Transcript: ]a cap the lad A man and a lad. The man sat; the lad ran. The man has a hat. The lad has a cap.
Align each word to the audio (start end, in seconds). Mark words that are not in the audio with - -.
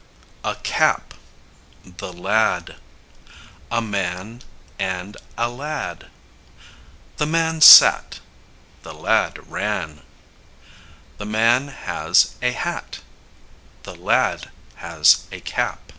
]a 0.52 0.56
cap 0.56 1.14
the 1.82 2.12
lad 2.12 2.76
A 3.70 3.80
man 3.80 4.42
and 4.78 5.16
a 5.38 5.48
lad. 5.48 6.10
The 7.16 7.24
man 7.24 7.62
sat; 7.62 8.20
the 8.82 8.92
lad 8.92 9.50
ran. 9.50 10.02
The 11.16 11.24
man 11.24 11.68
has 11.68 12.34
a 12.42 12.52
hat. 12.52 13.00
The 13.84 13.94
lad 13.94 14.50
has 14.74 15.26
a 15.32 15.40
cap. 15.40 15.92